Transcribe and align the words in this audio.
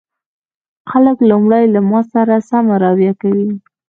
خلک 0.91 1.17
لومړی 1.29 1.63
له 1.73 1.79
ما 1.89 2.01
سره 2.13 2.35
سمه 2.49 2.75
رويه 2.83 3.13
کوي 3.21 3.49